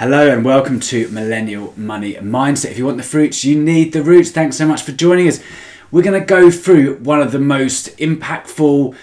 [0.00, 2.70] Hello and welcome to Millennial Money Mindset.
[2.70, 4.30] If you want the fruits, you need the roots.
[4.30, 5.42] Thanks so much for joining us.
[5.90, 8.96] We're going to go through one of the most impactful,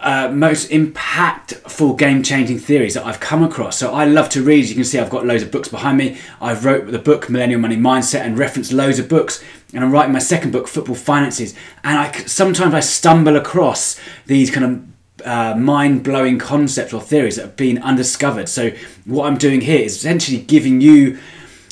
[0.00, 3.78] uh, most impactful game-changing theories that I've come across.
[3.78, 4.64] So I love to read.
[4.64, 6.18] As you can see, I've got loads of books behind me.
[6.42, 9.42] I've wrote the book Millennial Money Mindset and referenced loads of books.
[9.72, 11.54] And I'm writing my second book, Football Finances.
[11.82, 17.36] And I sometimes I stumble across these kind of uh, mind blowing concepts or theories
[17.36, 18.48] that have been undiscovered.
[18.48, 18.72] So,
[19.04, 21.18] what I'm doing here is essentially giving you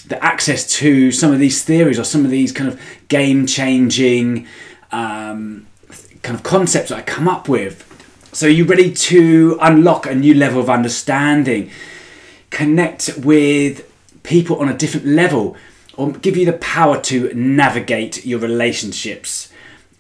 [0.08, 4.46] the access to some of these theories or some of these kind of game changing
[4.92, 5.66] um,
[6.22, 7.82] kind of concepts that I come up with.
[8.32, 11.70] So, you're ready to unlock a new level of understanding,
[12.50, 13.90] connect with
[14.22, 15.56] people on a different level,
[15.96, 19.52] or give you the power to navigate your relationships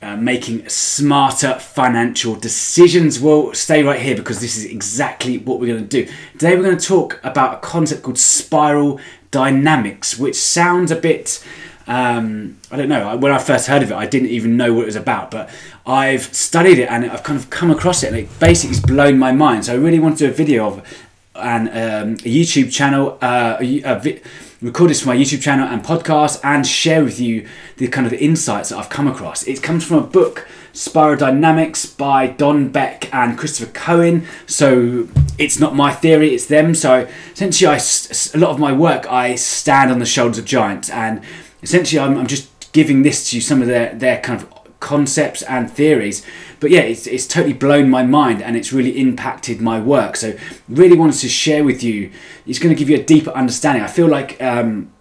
[0.02, 3.18] uh, making smarter financial decisions.
[3.18, 6.12] Well, stay right here because this is exactly what we're going to do.
[6.32, 9.00] Today, we're going to talk about a concept called spiral
[9.30, 11.44] dynamics, which sounds a bit.
[11.86, 13.16] Um, I don't know.
[13.16, 15.48] When I first heard of it, I didn't even know what it was about, but
[15.86, 19.18] I've studied it and I've kind of come across it, and it basically has blown
[19.18, 19.66] my mind.
[19.66, 21.05] So I really want to do a video of
[21.38, 24.20] and um, a YouTube channel, uh, a, a vi-
[24.62, 28.10] record this for my YouTube channel and podcast and share with you the kind of
[28.10, 29.46] the insights that I've come across.
[29.46, 34.26] It comes from a book, Spiral Dynamics by Don Beck and Christopher Cowan.
[34.46, 36.74] So it's not my theory, it's them.
[36.74, 40.90] So essentially, I, a lot of my work, I stand on the shoulders of giants
[40.90, 41.22] and
[41.62, 45.42] essentially I'm, I'm just giving this to you some of their, their kind of concepts
[45.42, 46.24] and theories.
[46.60, 50.16] But yeah, it's, it's totally blown my mind and it's really impacted my work.
[50.16, 50.36] So,
[50.68, 52.10] really wanted to share with you.
[52.46, 53.82] It's going to give you a deeper understanding.
[53.82, 54.40] I feel like.
[54.42, 54.92] Um,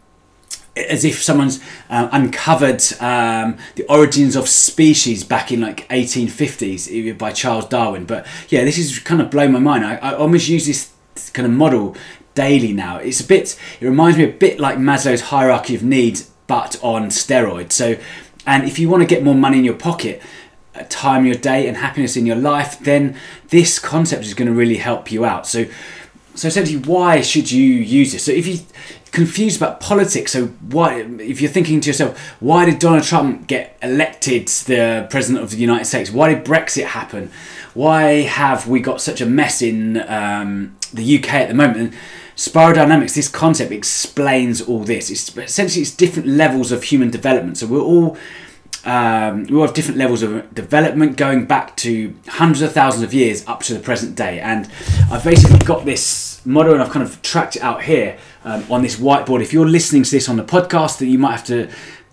[0.77, 7.31] as if someone's uh, uncovered um, the origins of species back in like 1850s by
[7.31, 8.05] Charles Darwin.
[8.05, 9.85] But yeah, this is kind of blown my mind.
[9.85, 10.91] I, I almost use this
[11.31, 11.95] kind of model
[12.33, 12.97] daily now.
[12.97, 13.57] It's a bit.
[13.79, 17.71] It reminds me a bit like Maslow's hierarchy of needs, but on steroids.
[17.71, 17.97] So
[18.45, 20.21] and if you want to get more money in your pocket,
[20.75, 23.15] uh, time in your day, and happiness in your life, then
[23.49, 25.47] this concept is going to really help you out.
[25.47, 25.65] So,
[26.35, 28.25] so essentially, why should you use this?
[28.25, 28.65] So, if you're
[29.11, 33.77] confused about politics, so why, if you're thinking to yourself, why did Donald Trump get
[33.81, 36.11] elected the president of the United States?
[36.11, 37.31] Why did Brexit happen?
[37.73, 41.93] Why have we got such a mess in um, the UK at the moment?
[42.35, 45.09] Spiral dynamics, this concept explains all this.
[45.09, 47.57] It's essentially it's different levels of human development.
[47.57, 48.17] So we're all
[48.85, 53.13] um, we all have different levels of development going back to hundreds of thousands of
[53.13, 54.39] years up to the present day.
[54.39, 54.69] And
[55.11, 58.83] I've basically got this model and I've kind of tracked it out here um, on
[58.83, 59.41] this whiteboard.
[59.41, 61.69] If you're listening to this on the podcast, that you might have to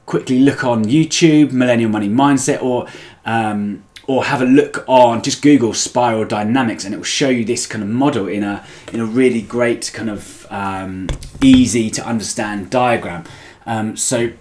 [0.06, 2.88] quickly look on YouTube, Millennial Money Mindset, or
[3.24, 7.44] um, or have a look on just Google spiral dynamics and it will show you
[7.44, 11.08] this kind of model in a in a really great kind of um,
[11.40, 13.24] easy to understand diagram.
[13.64, 14.32] Um, so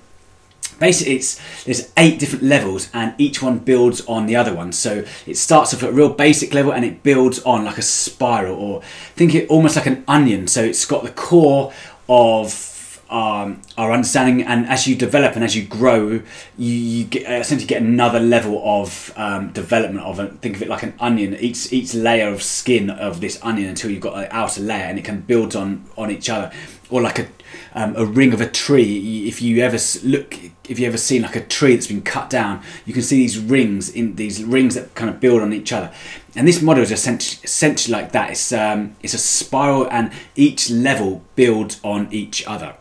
[0.81, 5.05] basically it's there's eight different levels and each one builds on the other one so
[5.25, 8.55] it starts off at a real basic level and it builds on like a spiral
[8.55, 8.81] or
[9.15, 11.71] think it almost like an onion so it's got the core
[12.09, 12.71] of
[13.11, 16.21] um, our understanding, and as you develop and as you grow,
[16.57, 20.05] you, you get, essentially get another level of um, development.
[20.05, 21.35] Of a, think of it like an onion.
[21.35, 24.97] Each each layer of skin of this onion until you've got an outer layer, and
[24.97, 26.51] it can build on on each other,
[26.89, 27.27] or like a
[27.73, 29.27] um, a ring of a tree.
[29.27, 30.37] If you ever look,
[30.71, 33.37] if you ever seen like a tree that's been cut down, you can see these
[33.37, 35.91] rings in these rings that kind of build on each other.
[36.33, 38.31] And this model is essentially, essentially like that.
[38.31, 42.75] It's um, it's a spiral, and each level builds on each other.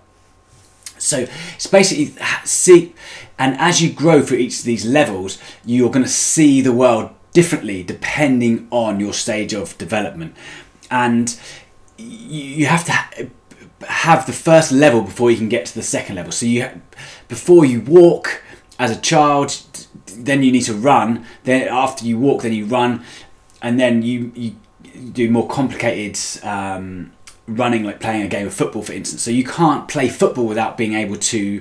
[0.98, 2.14] So it's basically
[2.44, 2.94] see,
[3.38, 7.10] and as you grow through each of these levels, you're going to see the world
[7.32, 10.36] differently depending on your stage of development,
[10.92, 11.36] and
[11.98, 13.30] you have to
[13.88, 16.32] have the first level before you can get to the second level.
[16.32, 16.68] So you,
[17.28, 18.42] before you walk
[18.78, 19.56] as a child,
[20.06, 21.24] then you need to run.
[21.44, 23.04] Then after you walk, then you run,
[23.62, 24.56] and then you you
[25.12, 26.18] do more complicated.
[26.44, 27.12] Um,
[27.46, 30.76] running like playing a game of football for instance so you can't play football without
[30.76, 31.60] being able to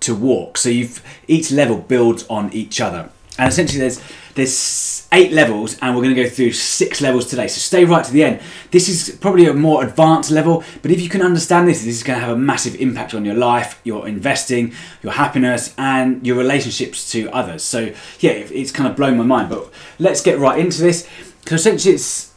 [0.00, 4.02] to walk so you've each level builds on each other and essentially there's
[4.34, 8.04] there's eight levels and we're going to go through six levels today so stay right
[8.04, 8.40] to the end.
[8.70, 12.02] This is probably a more advanced level but if you can understand this this is
[12.02, 16.36] going to have a massive impact on your life your investing your happiness and your
[16.36, 17.62] relationships to others.
[17.62, 21.08] So yeah it's kind of blown my mind but let's get right into this.
[21.46, 22.32] So essentially it's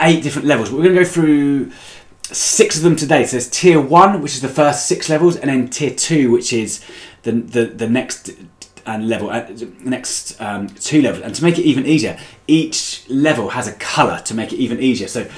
[0.00, 1.72] eight different levels we're going to go through
[2.32, 3.24] six of them today.
[3.24, 6.52] So there's tier one, which is the first six levels, and then tier two, which
[6.52, 6.84] is
[7.22, 8.30] the the, the next
[8.86, 9.46] and level, uh,
[9.80, 11.24] next um, two levels.
[11.24, 14.80] And to make it even easier, each level has a color to make it even
[14.80, 15.08] easier.
[15.08, 15.28] So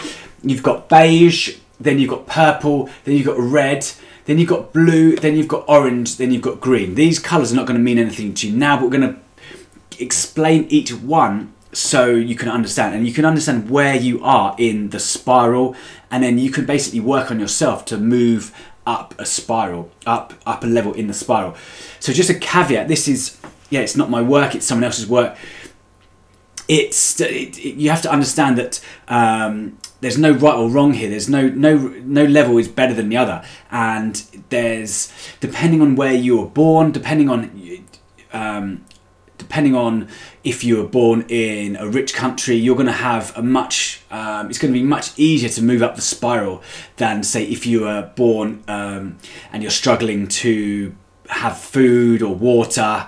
[0.43, 3.87] you've got beige, then you've got purple, then you've got red,
[4.25, 6.95] then you've got blue, then you've got orange, then you've got green.
[6.95, 10.03] These colours are not going to mean anything to you now, but we're going to
[10.03, 14.91] explain each one so you can understand and you can understand where you are in
[14.91, 15.75] the spiral
[16.11, 18.55] and then you can basically work on yourself to move
[18.87, 21.55] up a spiral up up a level in the spiral.
[22.01, 23.39] So just a caveat this is
[23.71, 25.37] yeah it's not my work it's someone else's work.
[26.69, 31.11] It's it, it, you have to understand that um, there's no right or wrong here.
[31.11, 34.15] There's no no no level is better than the other, and
[34.49, 37.85] there's depending on where you were born, depending on
[38.33, 38.85] um,
[39.53, 40.09] depending on
[40.45, 44.49] if you were born in a rich country, you're going to have a much um,
[44.49, 46.63] it's going to be much easier to move up the spiral
[46.97, 49.19] than say if you were born um,
[49.53, 50.95] and you're struggling to
[51.29, 53.07] have food or water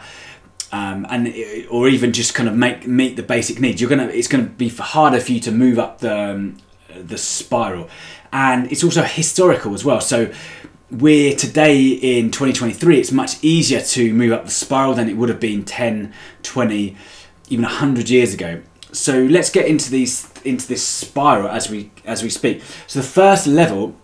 [0.70, 1.34] um, and
[1.70, 3.80] or even just kind of make meet the basic needs.
[3.80, 6.58] You're gonna it's gonna be harder for you to move up the um,
[6.94, 7.88] the spiral,
[8.34, 10.02] and it's also historical as well.
[10.02, 10.30] So
[10.90, 15.28] we're today in 2023 it's much easier to move up the spiral than it would
[15.28, 16.96] have been 10 20
[17.48, 18.60] even 100 years ago
[18.92, 23.06] so let's get into these into this spiral as we as we speak so the
[23.06, 23.96] first level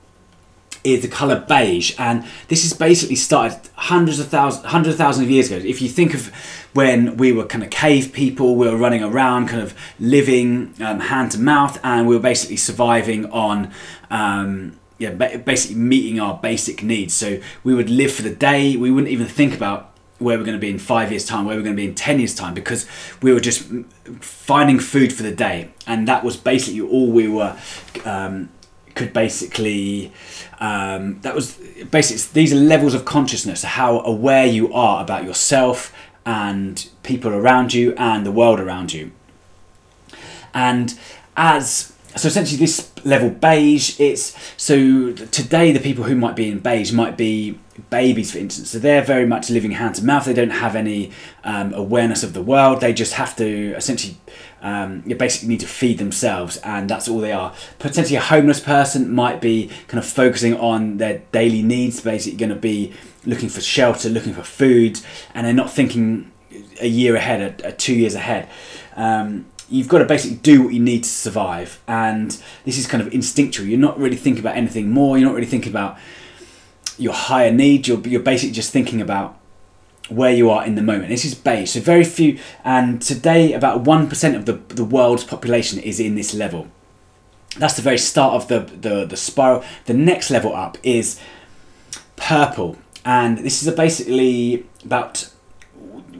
[0.82, 5.24] is the color beige, and this is basically started hundreds of thousands, hundreds of thousands
[5.24, 5.62] of years ago.
[5.62, 6.32] If you think of
[6.72, 11.00] when we were kind of cave people, we were running around, kind of living um,
[11.00, 13.72] hand to mouth, and we were basically surviving on.
[14.10, 17.14] Um, yeah, basically meeting our basic needs.
[17.14, 18.76] So we would live for the day.
[18.76, 21.56] We wouldn't even think about where we're going to be in five years' time, where
[21.56, 22.86] we're going to be in 10 years' time, because
[23.22, 23.66] we were just
[24.20, 25.70] finding food for the day.
[25.86, 27.56] And that was basically all we were
[28.04, 28.50] um,
[28.94, 30.12] could basically
[30.58, 31.58] um, that was
[31.90, 35.94] basically these are levels of consciousness how aware you are about yourself
[36.26, 39.12] and people around you and the world around you
[40.52, 40.98] and
[41.36, 46.58] as so essentially this level beige it's so today the people who might be in
[46.58, 47.58] beige might be
[47.88, 48.70] babies for instance.
[48.70, 50.24] So they're very much living hand to mouth.
[50.24, 51.12] They don't have any
[51.44, 52.80] um, awareness of the world.
[52.80, 54.18] They just have to essentially
[54.60, 57.54] um, you basically need to feed themselves and that's all they are.
[57.78, 62.50] Potentially a homeless person might be kind of focusing on their daily needs basically going
[62.50, 62.92] to be
[63.24, 65.00] looking for shelter looking for food
[65.34, 66.30] and they're not thinking
[66.80, 68.48] a year ahead a, two years ahead.
[68.96, 73.02] Um, you've got to basically do what you need to survive and this is kind
[73.02, 73.66] of instinctual.
[73.66, 75.98] You're not really thinking about anything more you're not really thinking about
[76.98, 79.38] your higher needs you're, you're basically just thinking about
[80.08, 81.08] where you are in the moment.
[81.08, 85.78] This is beige so very few and today about 1% of the, the world's population
[85.78, 86.68] is in this level.
[87.56, 89.64] That's the very start of the, the, the spiral.
[89.86, 91.20] The next level up is
[92.16, 95.30] purple and this is basically about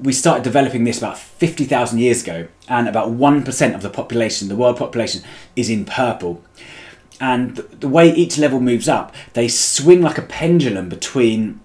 [0.03, 4.56] we started developing this about 50,000 years ago, and about 1% of the population, the
[4.56, 5.23] world population,
[5.56, 6.43] is in purple.
[7.21, 11.61] And the way each level moves up, they swing like a pendulum between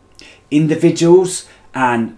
[0.51, 2.17] individuals and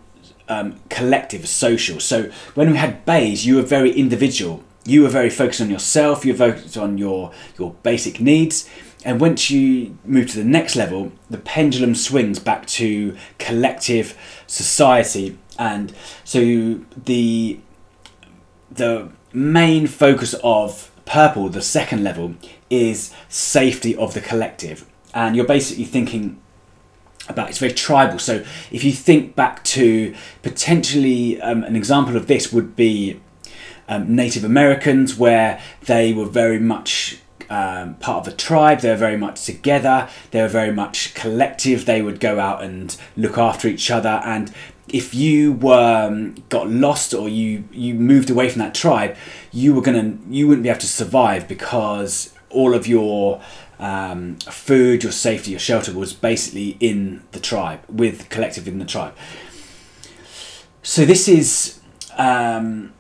[0.50, 2.00] um, collective, social.
[2.00, 4.64] So when we had beige, you were very individual.
[4.86, 6.26] You were very focused on yourself.
[6.26, 8.70] You were focused on your your basic needs.
[9.04, 14.18] And once you move to the next level, the pendulum swings back to collective
[14.48, 15.94] society and
[16.24, 17.60] so the
[18.72, 22.36] the main focus of purple the second level
[22.70, 26.40] is safety of the collective and you're basically thinking
[27.30, 32.28] about it's very tribal so if you think back to potentially um, an example of
[32.28, 33.20] this would be
[33.88, 38.82] um, native americans where they were very much um, part of a tribe.
[38.82, 40.10] They were very much together.
[40.32, 41.86] They were very much collective.
[41.86, 44.22] They would go out and look after each other.
[44.26, 44.54] And
[44.90, 49.16] if you were um, got lost or you you moved away from that tribe,
[49.52, 53.42] you were gonna you wouldn't be able to survive because all of your
[53.80, 58.86] um, food, your safety, your shelter was basically in the tribe with collective in the
[58.86, 59.16] tribe.
[60.84, 61.80] So this is.
[62.18, 62.94] Um,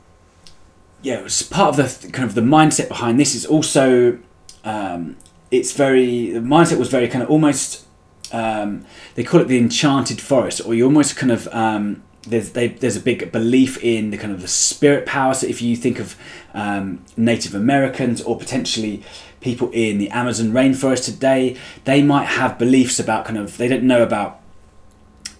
[1.01, 4.17] yeah, it's part of the kind of the mindset behind this is also
[4.63, 5.15] um,
[5.51, 7.86] it's very the mindset was very kind of almost
[8.33, 12.67] um, they call it the enchanted forest, or you almost kind of um, there's they,
[12.69, 15.33] there's a big belief in the kind of the spirit power.
[15.33, 16.15] So if you think of
[16.53, 19.03] um, Native Americans or potentially
[19.39, 23.83] people in the Amazon rainforest today, they might have beliefs about kind of they don't
[23.83, 24.41] know about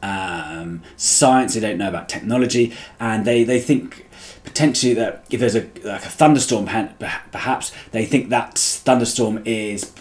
[0.02, 4.06] um, science, they don't know about technology, and they they think
[4.44, 6.66] potentially that if there's a like a thunderstorm
[7.32, 9.92] perhaps they think that thunderstorm is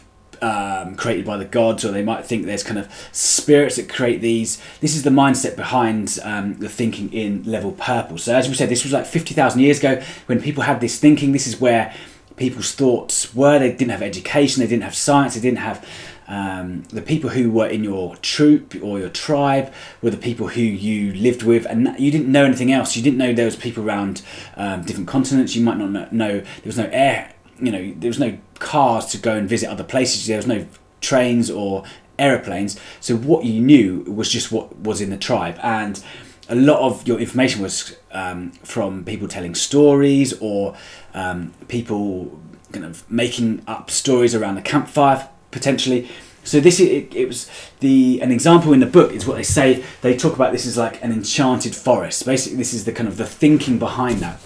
[0.43, 4.21] um, created by the gods, or they might think there's kind of spirits that create
[4.21, 4.61] these.
[4.81, 8.19] This is the mindset behind um, the thinking in level purple.
[8.19, 11.33] So, as we said, this was like 50,000 years ago when people had this thinking.
[11.33, 11.95] This is where
[12.37, 13.59] people's thoughts were.
[13.59, 15.87] They didn't have education, they didn't have science, they didn't have
[16.29, 20.61] um, the people who were in your troop or your tribe were the people who
[20.61, 22.97] you lived with, and you didn't know anything else.
[22.97, 24.23] You didn't know there was people around
[24.57, 25.55] um, different continents.
[25.55, 27.33] You might not know there was no air.
[27.59, 30.27] You know, there was no cars to go and visit other places.
[30.27, 30.67] There was no
[31.01, 31.85] trains or
[32.19, 32.79] aeroplanes.
[33.01, 36.03] So what you knew was just what was in the tribe, and
[36.49, 40.77] a lot of your information was um, from people telling stories or
[41.15, 42.41] um, people
[42.73, 46.09] kind of making up stories around the campfire potentially.
[46.45, 49.85] So this it, it was the an example in the book is what they say.
[50.03, 52.25] They talk about this as like an enchanted forest.
[52.25, 54.39] Basically, this is the kind of the thinking behind that.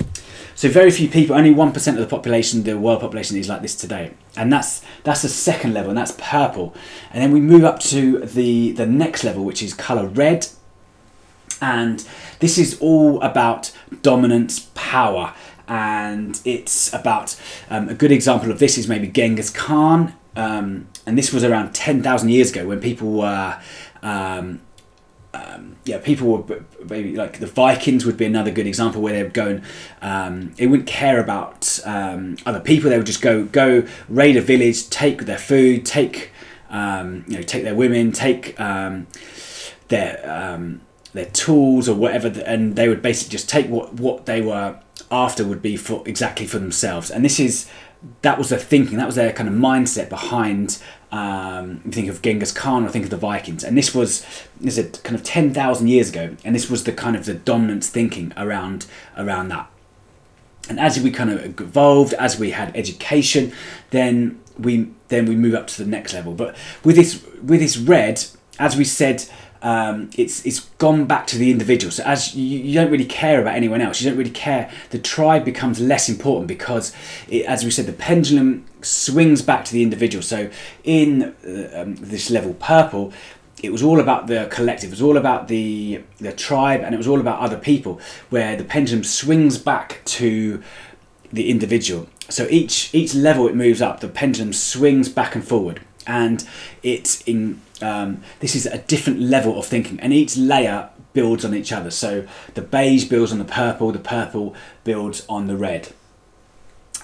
[0.60, 3.62] So very few people, only one percent of the population, the world population, is like
[3.62, 6.74] this today, and that's that's the second level, and that's purple.
[7.14, 10.48] And then we move up to the the next level, which is color red,
[11.62, 12.06] and
[12.40, 15.32] this is all about dominance, power,
[15.66, 17.40] and it's about
[17.70, 20.12] um, a good example of this is maybe Genghis Khan.
[20.36, 23.58] Um, and this was around 10,000 years ago when people were
[24.02, 24.60] um,
[25.32, 29.22] um, yeah, people were maybe like the Vikings would be another good example where they
[29.22, 29.62] would go and
[30.02, 32.90] um, they wouldn't care about um, other people.
[32.90, 36.32] They would just go go raid a village, take their food, take
[36.68, 39.06] um, you know take their women, take um,
[39.88, 40.80] their um,
[41.12, 44.80] their tools or whatever, and they would basically just take what what they were
[45.12, 47.10] after would be for exactly for themselves.
[47.10, 47.68] And this is
[48.22, 50.82] that was their thinking, that was their kind of mindset behind.
[51.12, 54.24] Um, think of Genghis Khan or think of the Vikings, and this was
[54.62, 57.34] is it kind of ten thousand years ago, and this was the kind of the
[57.34, 58.86] dominant thinking around
[59.16, 59.68] around that.
[60.68, 63.52] And as we kind of evolved, as we had education,
[63.90, 66.32] then we then we move up to the next level.
[66.32, 68.24] But with this with this red,
[68.60, 69.24] as we said
[69.62, 71.90] um, it's it's gone back to the individual.
[71.90, 74.70] So as you, you, don't really care about anyone else, you don't really care.
[74.90, 76.94] The tribe becomes less important because,
[77.28, 80.22] it, as we said, the pendulum swings back to the individual.
[80.22, 80.50] So
[80.84, 83.12] in uh, um, this level purple,
[83.62, 84.88] it was all about the collective.
[84.88, 88.00] It was all about the the tribe, and it was all about other people.
[88.30, 90.62] Where the pendulum swings back to
[91.32, 92.08] the individual.
[92.30, 96.46] So each each level it moves up, the pendulum swings back and forward, and
[96.82, 101.54] it's in um, this is a different level of thinking, and each layer builds on
[101.54, 101.90] each other.
[101.90, 104.54] So the beige builds on the purple, the purple
[104.84, 105.88] builds on the red.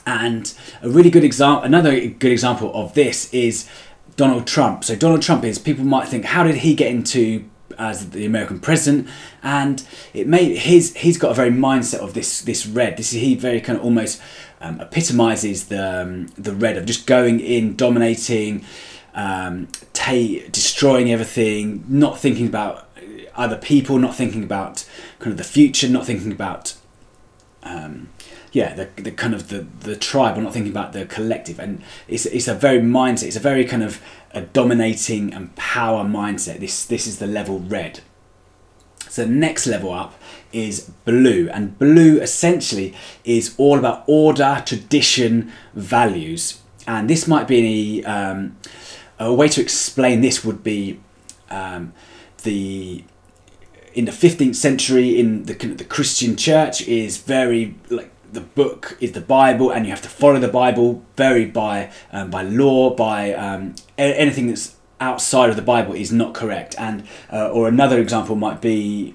[0.07, 3.69] And a really good example, another good example of this is
[4.17, 4.85] Donald Trump.
[4.85, 7.45] So Donald Trump is people might think, how did he get into
[7.79, 9.09] as the American president?
[9.43, 9.85] And
[10.15, 12.97] it made his he's got a very mindset of this this red.
[12.97, 14.23] This is he very kind of almost
[14.61, 18.65] um, epitomizes the um, the red of just going in, dominating
[19.15, 22.89] um, destroying everything, not thinking about
[23.35, 26.75] other people, not thinking about kind of the future, not thinking about
[27.63, 28.09] um,
[28.53, 31.59] yeah the, the kind of the, the tribe, or not thinking about the collective.
[31.59, 33.25] And it's, it's a very mindset.
[33.25, 34.01] It's a very kind of
[34.33, 36.61] a dominating and power mindset.
[36.61, 38.01] This this is the level red.
[39.09, 40.15] So next level up
[40.57, 42.95] is blue, and blue essentially
[43.25, 48.57] is all about order, tradition, values, and this might be um,
[49.19, 51.01] a way to explain this would be
[51.51, 51.93] um,
[52.43, 53.05] the
[53.95, 59.13] in the 15th century in the the Christian church is very like the book is
[59.13, 63.33] the Bible and you have to follow the Bible very by um, by law by
[63.33, 66.75] um, anything that's outside of the Bible is not correct.
[66.79, 69.15] And uh, or another example might be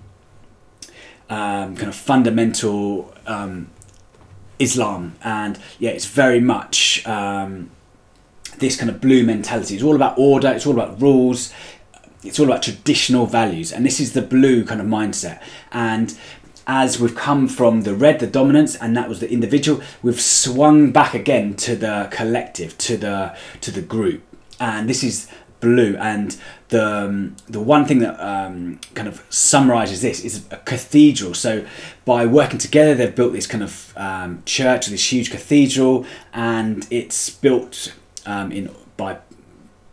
[1.32, 3.70] um, kind of fundamental um,
[4.60, 7.72] Islam and yeah it's very much um,
[8.62, 9.76] this kind of blue mentality.
[9.76, 11.54] It's all about order, it's all about rules,
[12.24, 13.74] it's all about traditional values.
[13.74, 15.42] And this is the blue kind of mindset.
[15.72, 16.18] And
[16.68, 20.92] as we've come from the red, the dominance, and that was the individual, we've swung
[20.92, 24.24] back again to the collective, to the to the group.
[24.60, 25.28] And this is
[25.60, 25.98] blue.
[25.98, 26.38] And
[26.72, 31.34] the um, the one thing that um, kind of summarizes this is a cathedral.
[31.34, 31.66] So
[32.06, 37.30] by working together, they've built this kind of um, church, this huge cathedral, and it's
[37.30, 37.94] built
[38.25, 39.20] um, in by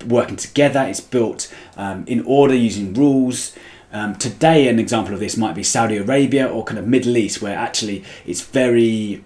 [0.07, 0.83] working together.
[0.83, 3.55] It's built um, in order using rules.
[3.93, 7.43] Um, today, an example of this might be Saudi Arabia or kind of Middle East,
[7.43, 9.25] where actually it's very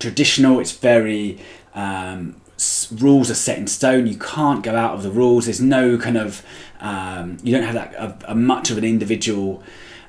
[0.00, 0.58] traditional.
[0.58, 1.38] It's very
[2.92, 4.06] rules are set in stone.
[4.06, 5.46] You can't go out of the rules.
[5.46, 6.44] There's no kind of
[6.80, 9.62] um, you don't have that a, a much of an individual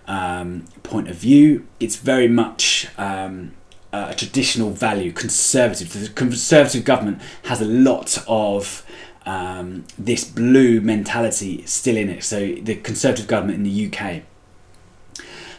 [0.07, 1.67] um, point of view.
[1.79, 3.53] It's very much um,
[3.93, 5.93] a traditional value, conservative.
[5.93, 8.85] The conservative government has a lot of
[9.25, 12.23] um, this blue mentality still in it.
[12.23, 14.23] So the conservative government in the UK.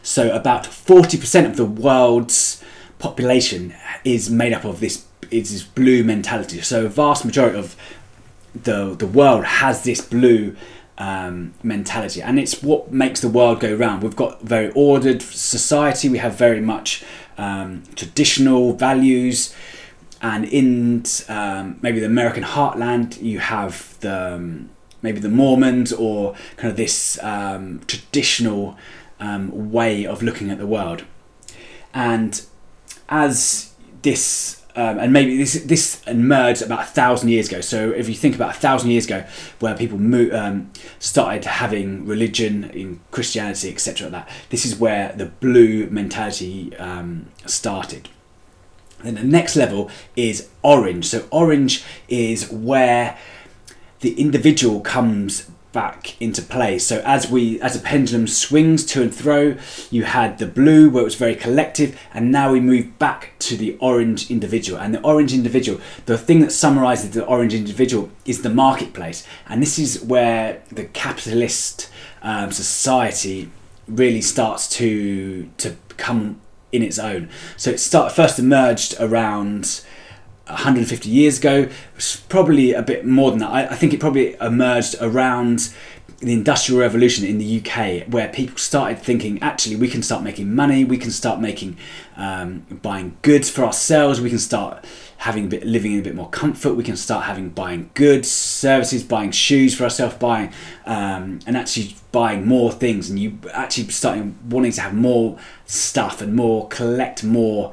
[0.02, 2.62] So about forty percent of the world's
[2.98, 3.74] population
[4.04, 6.60] is made up of this is this blue mentality.
[6.60, 7.76] So a vast majority of
[8.54, 10.56] the the world has this blue
[10.98, 14.02] um, mentality, and it's what makes the world go round.
[14.02, 16.08] We've got very ordered society.
[16.08, 17.04] We have very much
[17.38, 19.54] um, traditional values,
[20.20, 26.34] and in um, maybe the American heartland, you have the um, maybe the Mormons or
[26.56, 28.76] kind of this um, traditional
[29.18, 31.04] um, way of looking at the world,
[31.94, 32.44] and
[33.08, 37.60] as this um, and maybe this this emerged about a thousand years ago.
[37.60, 39.24] So if you think about a thousand years ago,
[39.60, 45.26] where people mo- um, started having religion in Christianity, etc., that this is where the
[45.26, 48.08] blue mentality um, started.
[49.02, 51.06] Then the next level is orange.
[51.06, 53.18] So orange is where
[54.00, 56.78] the individual comes back into play.
[56.78, 59.56] So as we as a pendulum swings to and fro,
[59.90, 63.56] you had the blue where it was very collective, and now we move back to
[63.56, 64.78] the orange individual.
[64.78, 69.62] And the orange individual, the thing that summarizes the orange individual is the marketplace, and
[69.62, 71.90] this is where the capitalist
[72.22, 73.50] um, society
[73.88, 77.28] really starts to to come in its own.
[77.56, 79.82] So it start first emerged around
[80.46, 81.68] 150 years ago.
[82.28, 83.50] Probably a bit more than that.
[83.50, 85.72] I, I think it probably emerged around
[86.22, 90.54] the industrial revolution in the UK, where people started thinking, actually, we can start making
[90.54, 91.76] money, we can start making,
[92.16, 94.84] um, buying goods for ourselves, we can start
[95.18, 98.30] having a bit, living in a bit more comfort, we can start having buying goods,
[98.30, 100.52] services, buying shoes for ourselves, buying,
[100.86, 106.20] um, and actually buying more things, and you actually starting wanting to have more stuff
[106.20, 107.72] and more collect more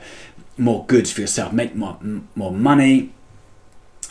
[0.59, 1.97] more goods for yourself, make more
[2.35, 3.13] more money.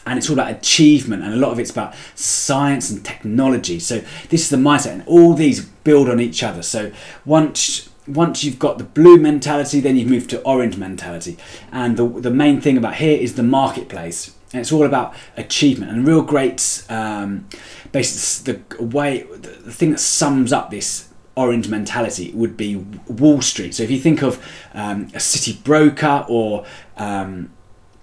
[0.06, 3.78] And it's all about achievement, and a lot of it's about science and technology.
[3.78, 4.00] So
[4.30, 6.62] this is the mindset, and all these build on each other.
[6.62, 6.92] So
[7.26, 11.36] once once you've got the blue mentality, then you move to orange mentality.
[11.70, 14.34] And the, the main thing about here is the marketplace.
[14.52, 17.46] And it's all about achievement and real great, um,
[17.92, 21.07] basically the way, the thing that sums up this
[21.42, 22.76] orange mentality would be
[23.22, 23.74] Wall Street.
[23.74, 24.32] So if you think of
[24.74, 27.50] um, a city broker or um,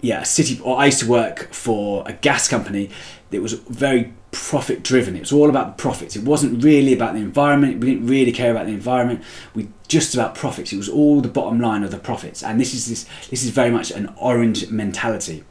[0.01, 2.89] yeah, a city, or I used to work for a gas company
[3.31, 5.15] that was very profit driven.
[5.15, 6.15] It was all about profits.
[6.15, 7.79] It wasn't really about the environment.
[7.79, 9.23] We didn't really care about the environment.
[9.53, 10.71] We just about profits.
[10.73, 12.43] It was all the bottom line of the profits.
[12.43, 15.43] And this is this this is very much an orange mentality.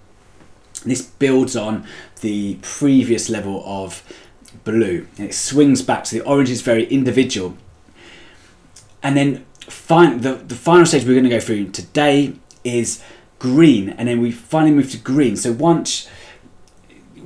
[0.84, 1.86] This builds on
[2.20, 4.02] the previous level of
[4.64, 5.06] blue.
[5.18, 6.06] And it swings back.
[6.06, 7.56] So the orange is very individual
[9.04, 13.02] and then fin- the, the final stage we're going to go through today is
[13.38, 13.90] green.
[13.90, 15.36] And then we finally move to green.
[15.36, 16.08] So once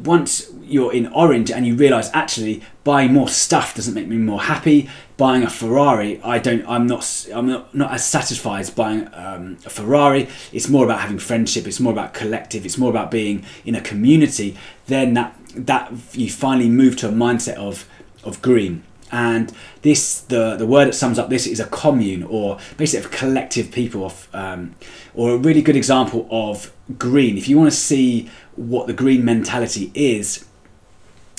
[0.05, 4.43] once you're in orange and you realize actually buying more stuff doesn't make me more
[4.43, 4.89] happy.
[5.17, 9.59] Buying a ferrari i don't i'm not i'm not, not as satisfied as buying um,
[9.65, 10.29] a ferrari.
[10.53, 11.67] It's more about having friendship.
[11.67, 12.65] It's more about collective.
[12.65, 14.57] It's more about being in a community.
[14.87, 17.89] Then that that you finally move to a mindset of
[18.25, 22.59] of green and this the the word that sums up this is a commune or
[22.77, 24.75] basically a collective people of um,
[25.15, 29.25] or a really good example of green if you want to see what the green
[29.25, 30.45] mentality is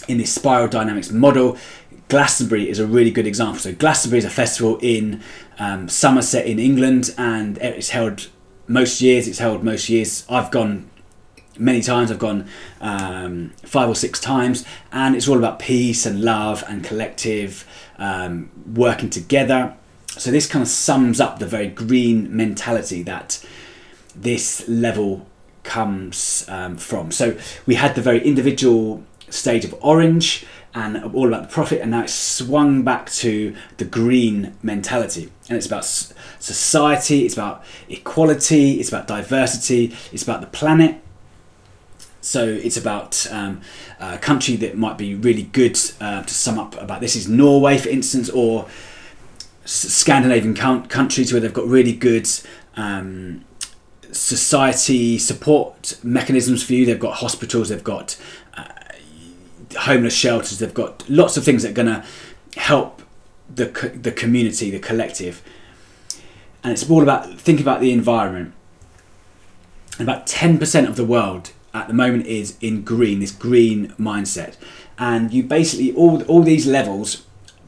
[0.07, 1.57] in this spiral dynamics model
[2.09, 3.59] Glastonbury is a really good example.
[3.59, 5.21] So Glastonbury is a festival in
[5.59, 8.29] um, Somerset in England, and it's held
[8.67, 9.27] most years.
[9.27, 10.25] It's held most years.
[10.27, 10.89] I've gone
[11.59, 12.11] many times.
[12.11, 12.47] I've gone
[12.81, 17.67] um, five or six times, and it's all about peace and love and collective
[17.97, 19.75] um, working together.
[20.07, 23.45] So this kind of sums up the very green mentality that
[24.15, 25.27] this level
[25.63, 27.11] comes um, from.
[27.11, 31.91] So we had the very individual stage of orange and all about the profit, and
[31.91, 35.31] now it's swung back to the green mentality.
[35.47, 41.01] And it's about society, it's about equality, it's about diversity, it's about the planet,
[42.21, 43.61] so it's about um,
[43.99, 47.77] a country that might be really good uh, to sum up about this is Norway,
[47.77, 48.67] for instance, or
[49.65, 52.27] Scandinavian countries where they've got really good
[52.75, 53.45] um,
[54.11, 56.85] society support mechanisms for you.
[56.85, 58.17] They've got hospitals, they've got
[58.57, 58.65] uh,
[59.77, 62.05] homeless shelters, they've got lots of things that are going to
[62.59, 63.01] help
[63.53, 63.65] the
[64.01, 65.41] the community, the collective.
[66.63, 68.53] And it's all about thinking about the environment.
[69.99, 74.55] About ten percent of the world at the moment is in green, this green mindset.
[74.97, 77.25] And you basically, all, all these levels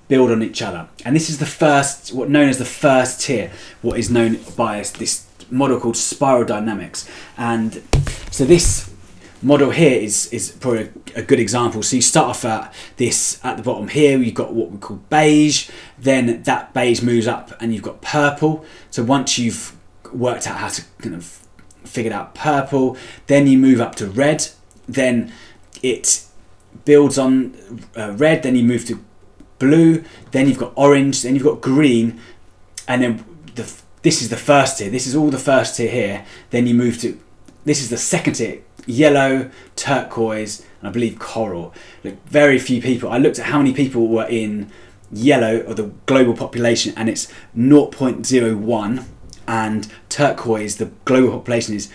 [0.08, 0.90] build on each other.
[1.06, 4.82] And this is the first, what known as the first tier, what is known by
[4.82, 7.10] this model called spiral dynamics.
[7.38, 7.82] And
[8.30, 8.92] so this
[9.42, 11.82] model here is, is probably a, a good example.
[11.84, 14.98] So you start off at this, at the bottom here, you've got what we call
[15.10, 18.66] beige, then that beige moves up and you've got purple.
[18.90, 19.76] So once you've
[20.12, 21.41] worked out how to kind of
[21.92, 24.48] figured out purple, then you move up to red,
[24.88, 25.32] then
[25.84, 26.26] it
[26.86, 27.56] builds on
[27.96, 29.04] uh, red, then you move to
[29.60, 32.20] blue, then you've got orange, then you've got green,
[32.88, 33.26] and then
[33.56, 34.90] the this is the first tier.
[34.90, 36.26] This is all the first tier here.
[36.50, 37.20] Then you move to
[37.66, 41.74] this is the second tier: yellow, turquoise, and I believe coral.
[42.04, 43.10] Look, very few people.
[43.10, 44.72] I looked at how many people were in
[45.12, 49.06] yellow or the global population, and it's 0.01,
[49.52, 51.92] and turquoise, the global population is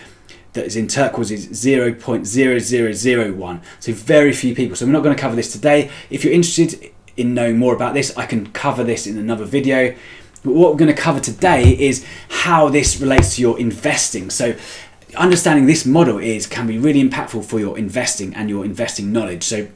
[0.53, 3.61] that is in turquoise is 0.0001.
[3.79, 4.75] So very few people.
[4.75, 5.89] So we're not going to cover this today.
[6.11, 9.95] If you're interested in knowing more about this, I can cover this in another video.
[10.43, 14.29] But what we're going to cover today is how this relates to your investing.
[14.29, 14.55] So
[15.15, 19.43] understanding this model is can be really impactful for your investing and your investing knowledge.
[19.43, 19.67] So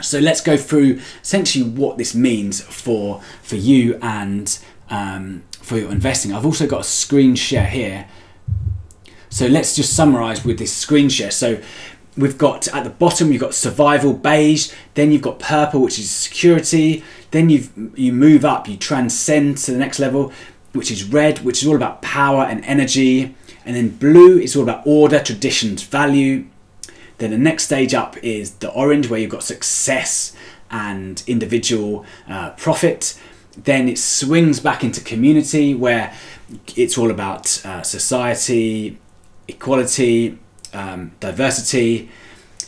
[0.00, 5.90] so let's go through essentially what this means for for you and um, for your
[5.90, 6.32] investing.
[6.32, 8.06] I've also got a screen share here.
[9.30, 11.32] So let's just summarize with this screen share.
[11.32, 11.60] So
[12.16, 16.08] we've got at the bottom you've got survival beige, then you've got purple which is
[16.08, 17.02] security,
[17.32, 20.32] then you you move up, you transcend to the next level
[20.72, 24.62] which is red, which is all about power and energy, and then blue is all
[24.62, 26.46] about order, traditions, value.
[27.18, 30.36] Then the next stage up is the orange, where you've got success
[30.70, 33.18] and individual uh, profit.
[33.56, 36.14] Then it swings back into community, where
[36.76, 38.98] it's all about uh, society,
[39.48, 40.38] equality,
[40.72, 42.10] um, diversity.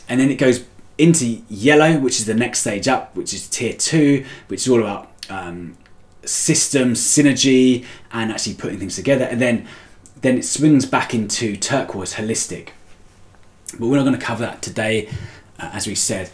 [0.08, 0.64] And then it goes
[0.96, 4.80] into yellow, which is the next stage up, which is tier two, which is all
[4.80, 5.76] about um,
[6.24, 9.24] systems, synergy, and actually putting things together.
[9.24, 9.66] And then
[10.20, 12.70] then it swings back into turquoise holistic.
[13.78, 15.08] But we're not going to cover that today,
[15.58, 16.30] uh, as we said.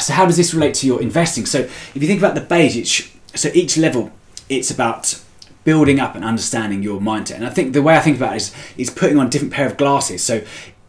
[0.00, 1.46] So how does this relate to your investing?
[1.46, 4.12] So if you think about the base, so each level,
[4.48, 5.22] it's about
[5.64, 7.36] building up and understanding your mindset.
[7.36, 9.52] And I think the way I think about it is, is putting on a different
[9.52, 10.22] pair of glasses.
[10.22, 10.42] So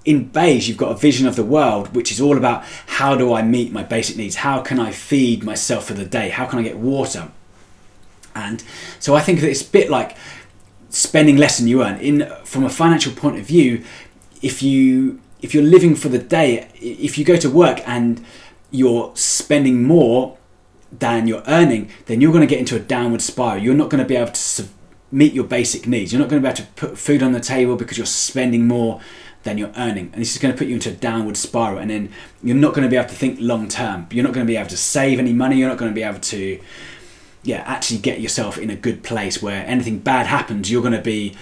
[0.05, 3.33] in beige, you've got a vision of the world, which is all about how do
[3.33, 4.37] I meet my basic needs?
[4.37, 6.29] How can I feed myself for the day?
[6.29, 7.29] How can I get water?
[8.33, 8.63] And
[8.99, 10.15] so I think that it's a bit like
[10.89, 11.99] spending less than you earn.
[11.99, 13.83] In from a financial point of view,
[14.41, 18.23] if you if you're living for the day, if you go to work and
[18.71, 20.37] you're spending more
[20.91, 23.61] than you're earning, then you're going to get into a downward spiral.
[23.61, 24.67] You're not going to be able to
[25.11, 26.11] meet your basic needs.
[26.11, 28.67] You're not going to be able to put food on the table because you're spending
[28.67, 29.01] more
[29.43, 30.09] than you're earning.
[30.13, 31.79] And this is going to put you into a downward spiral.
[31.79, 32.11] And then
[32.43, 34.07] you're not going to be able to think long term.
[34.11, 35.57] You're not going to be able to save any money.
[35.57, 36.59] You're not going to be able to
[37.43, 41.01] yeah, actually get yourself in a good place where anything bad happens, you're going to
[41.01, 41.35] be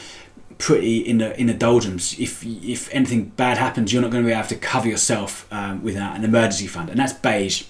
[0.59, 2.19] pretty in a, in a doldrums.
[2.19, 5.81] If if anything bad happens, you're not going to be able to cover yourself um,
[5.81, 7.63] without an emergency fund, and that's beige.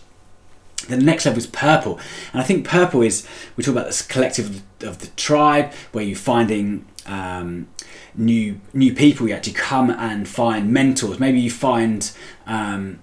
[0.87, 1.99] The next level is purple,
[2.33, 3.25] and I think purple is
[3.55, 7.67] we talk about this collective of the tribe where you're finding um,
[8.15, 9.29] new new people.
[9.29, 11.19] You actually come and find mentors.
[11.19, 12.11] Maybe you find
[12.47, 12.99] um,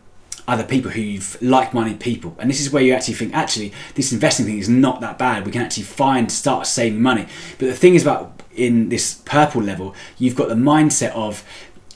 [0.49, 4.46] other people who've like-minded people and this is where you actually think actually this investing
[4.46, 7.27] thing is not that bad we can actually find start saving money
[7.59, 11.45] but the thing is about in this purple level you've got the mindset of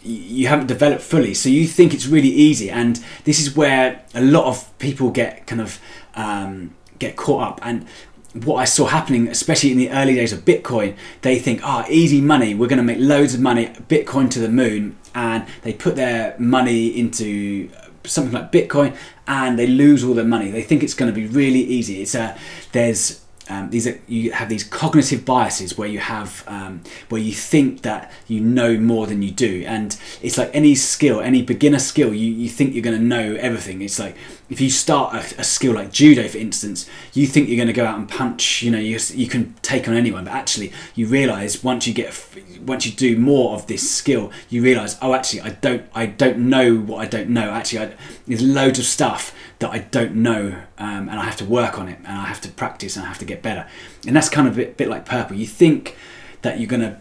[0.03, 1.35] you haven't developed fully.
[1.35, 2.71] So you think it's really easy.
[2.71, 5.81] And this is where a lot of people get kind of
[6.15, 7.61] um, get caught up.
[7.63, 7.87] And
[8.33, 11.91] what I saw happening, especially in the early days of Bitcoin, they think, ah, oh,
[11.91, 15.73] easy money, we're going to make loads of money, Bitcoin to the moon, and they
[15.73, 17.69] put their money into
[18.05, 18.97] something like Bitcoin
[19.27, 20.51] and they lose all their money.
[20.51, 22.01] They think it's going to be really easy.
[22.01, 22.39] It's a
[22.73, 27.33] there's um, these are, you have these cognitive biases where you have um, where you
[27.33, 29.65] think that you know more than you do.
[29.67, 33.35] And it's like any skill any beginner skill you, you think you're going to know
[33.35, 33.83] everything.
[33.83, 34.17] It's like
[34.49, 37.73] if you start a, a, skill like judo for instance you think you're going to
[37.73, 40.25] go out and punch you know you, you can take on anyone.
[40.25, 42.17] But actually you realize once you get
[42.65, 46.39] once you do more of this skill you realize oh actually i don't i don't
[46.39, 47.51] know what i don't know.
[47.51, 47.93] Actually I,
[48.29, 51.89] there's loads of stuff that I don't know um, and I have to work on
[51.89, 53.67] it and I have to practice and I have to get better.
[54.07, 55.37] And that's kind of a bit, bit like purple.
[55.37, 55.97] You think
[56.43, 56.99] that you're going to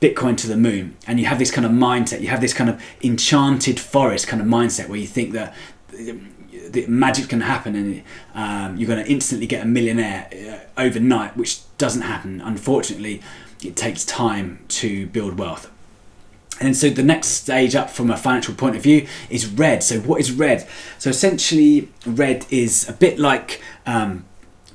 [0.00, 2.68] Bitcoin to the moon and you have this kind of mindset, you have this kind
[2.68, 5.54] of enchanted forest kind of mindset where you think that
[5.90, 8.02] the magic can happen and
[8.34, 12.40] um, you're going to instantly get a millionaire uh, overnight, which doesn't happen.
[12.40, 13.22] Unfortunately,
[13.62, 15.69] it takes time to build wealth.
[16.60, 19.82] And so the next stage up from a financial point of view is red.
[19.82, 20.68] So what is red?
[20.98, 24.26] So essentially, red is a bit like um,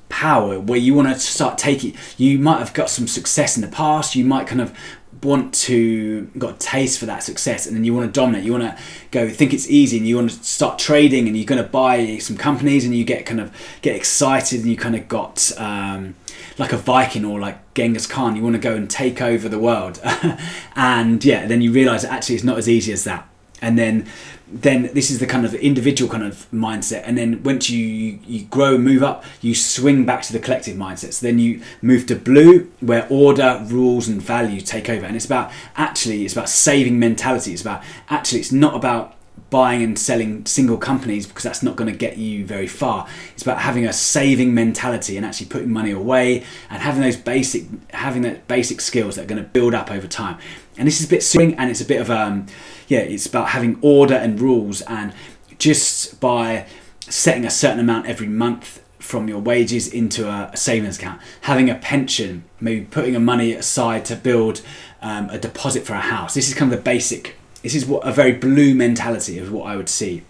[0.09, 1.95] power, where you want to start taking.
[2.17, 4.15] You might have got some success in the past.
[4.15, 4.75] You might kind of
[5.21, 8.51] want to got a taste for that success and then you want to dominate you
[8.51, 8.77] want to
[9.11, 12.17] go think it's easy and you want to start trading and you're going to buy
[12.17, 16.15] some companies and you get kind of get excited and you kind of got um,
[16.57, 19.59] like a Viking or like Genghis Khan you want to go and take over the
[19.59, 20.01] world.
[20.75, 23.27] And yeah then you realize actually it's not as easy as that.
[23.61, 24.07] And then
[24.47, 27.01] then this is the kind of individual kind of mindset.
[27.05, 31.13] And then once you you grow move up you swing back to the collective mindset.
[31.13, 35.05] So then you move to blue where order rules and value take over.
[35.05, 37.53] And it's about actually it's about saving mentality.
[37.53, 39.14] It's about actually it's not about
[39.49, 43.07] buying and selling single companies because that's not going to get you very far.
[43.33, 47.63] It's about having a saving mentality and actually putting money away and having those basic
[47.91, 50.37] having that basic skills that are going to build up over time.
[50.77, 52.47] And this is a bit swing and it's a bit of um
[52.87, 55.13] yeah, it's about having order and rules and
[55.57, 56.65] just by
[57.01, 61.75] setting a certain amount every month from your wages into a, savings account, having a
[61.75, 64.61] pension, maybe putting a money aside to build
[65.01, 66.33] um, a deposit for a house.
[66.33, 69.65] This is kind of the basic this is what a very blue mentality of what
[69.65, 70.21] I would see.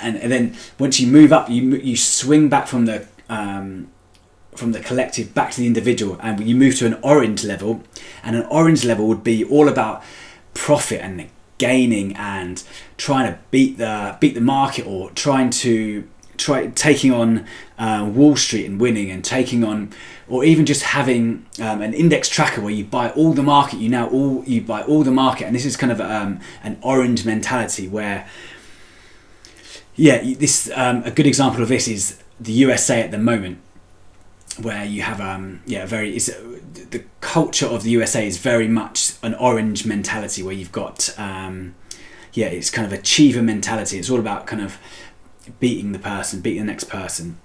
[0.00, 3.88] And, and then once you move up, you you swing back from the um,
[4.54, 7.82] from the collective back to the individual, and you move to an orange level.
[8.22, 10.02] And an orange level would be all about
[10.54, 12.62] profit and gaining and
[12.96, 17.46] trying to beat the beat the market or trying to try taking on
[17.78, 19.92] uh, Wall Street and winning and taking on,
[20.28, 23.78] or even just having um, an index tracker where you buy all the market.
[23.78, 26.78] You now all you buy all the market, and this is kind of um, an
[26.82, 28.28] orange mentality where,
[29.94, 33.58] yeah, this um, a good example of this is the USA at the moment,
[34.60, 39.14] where you have um yeah very it's, the culture of the USA is very much
[39.22, 41.74] an orange mentality where you've got um
[42.32, 43.98] yeah it's kind of achiever mentality.
[43.98, 44.78] It's all about kind of
[45.60, 47.38] beating the person, beating the next person.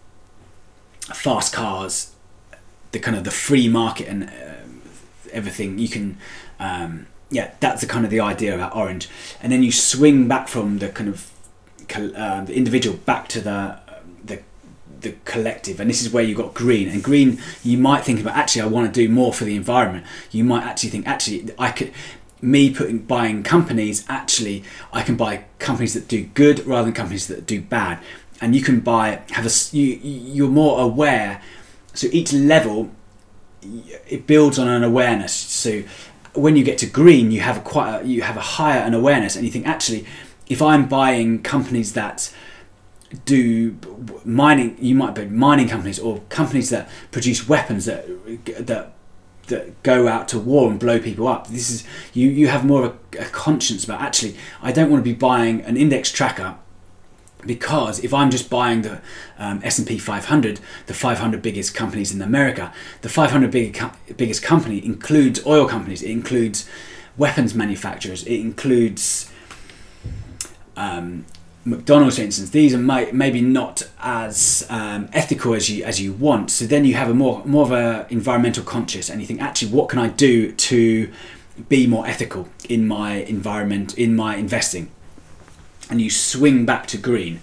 [1.14, 2.14] Fast cars,
[2.92, 5.78] the kind of the free market and uh, everything.
[5.80, 6.18] You can,
[6.60, 9.10] um, yeah, that's the kind of the idea about Orange.
[9.42, 11.32] And then you swing back from the kind of
[11.96, 13.80] uh, the individual back to the
[14.24, 14.42] the
[15.02, 18.36] the collective and this is where you got green and green you might think about
[18.36, 21.72] actually I want to do more for the environment you might actually think actually I
[21.72, 21.92] could
[22.41, 27.27] me putting buying companies actually I can buy companies that do good rather than companies
[27.27, 27.99] that do bad.
[28.39, 31.41] And you can buy have a you you're more aware.
[31.93, 32.89] So each level
[33.62, 35.34] it builds on an awareness.
[35.34, 35.84] So
[36.34, 38.93] when you get to green you have a quite a, you have a higher an
[38.93, 39.36] awareness.
[39.36, 40.06] And you think actually
[40.47, 42.34] if I'm buying companies that
[43.25, 43.77] do
[44.23, 48.08] mining you might be mining companies or companies that produce weapons that
[48.65, 48.93] that
[49.52, 51.48] that go out to war and blow people up.
[51.48, 51.84] This is
[52.14, 52.30] you.
[52.30, 54.36] You have more of a, a conscience about actually.
[54.62, 56.56] I don't want to be buying an index tracker
[57.46, 59.02] because if I'm just buying the
[59.38, 63.82] um, S&P 500, the 500 biggest companies in America, the 500 big,
[64.18, 66.70] biggest company includes oil companies, it includes
[67.18, 69.32] weapons manufacturers, it includes
[70.78, 71.26] um,
[71.63, 76.13] McDonald's, for instance, these are may, maybe not as um, ethical as you as you
[76.13, 76.50] want.
[76.50, 79.71] So then you have a more more of a environmental conscious, and you think, actually,
[79.71, 81.12] what can I do to
[81.69, 84.89] be more ethical in my environment, in my investing?
[85.89, 87.41] And you swing back to green.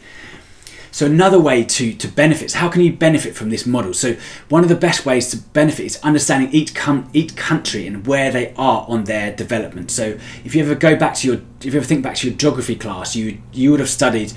[0.99, 3.95] So another way to to benefit is how can you benefit from this model?
[3.95, 4.17] So
[4.49, 8.33] one of the best ways to benefit is understanding each com- each country and where
[8.33, 9.93] they are on their development.
[9.93, 12.37] So if you ever go back to your if you ever think back to your
[12.37, 14.33] geography class, you you would have studied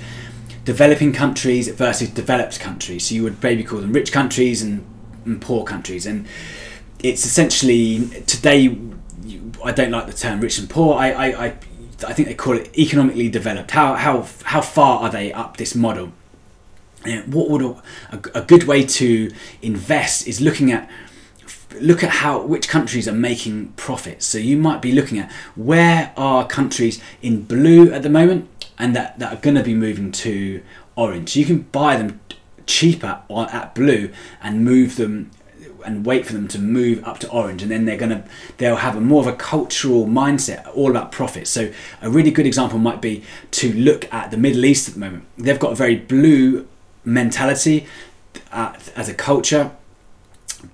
[0.64, 3.08] developing countries versus developed countries.
[3.08, 4.86] So you would maybe call them rich countries and,
[5.24, 6.28] and poor countries, and
[7.00, 8.78] it's essentially today.
[9.64, 10.94] I don't like the term rich and poor.
[10.94, 11.46] I, I, I
[12.06, 13.72] I think they call it economically developed.
[13.72, 16.12] How how how far are they up this model?
[17.26, 17.82] What would a,
[18.34, 20.88] a, good way to invest is looking at
[21.80, 24.26] look at how which countries are making profits.
[24.26, 28.94] So you might be looking at where are countries in blue at the moment and
[28.94, 30.62] that, that are going to be moving to
[30.96, 31.36] orange.
[31.36, 32.20] You can buy them
[32.66, 34.12] cheaper at blue
[34.42, 35.30] and move them
[35.84, 38.24] and wait for them to move up to orange and then they're going to
[38.58, 41.48] they'll have a more of a cultural mindset all about profit.
[41.48, 45.00] So a really good example might be to look at the middle east at the
[45.00, 45.24] moment.
[45.36, 46.68] They've got a very blue
[47.04, 47.86] mentality
[48.50, 49.70] uh, as a culture,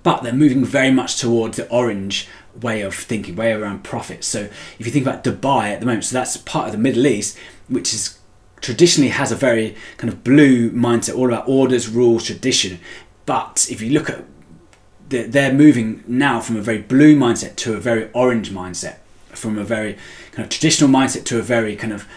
[0.03, 2.27] but they're moving very much towards the orange
[2.61, 4.27] way of thinking, way around profits.
[4.27, 7.07] So if you think about Dubai at the moment, so that's part of the Middle
[7.07, 7.37] East,
[7.67, 8.19] which is
[8.61, 12.79] traditionally has a very kind of blue mindset, all about orders, rules, tradition.
[13.25, 14.25] But if you look at
[15.09, 18.97] they're moving now from a very blue mindset to a very orange mindset,
[19.29, 19.97] from a very
[20.31, 22.07] kind of traditional mindset to a very kind of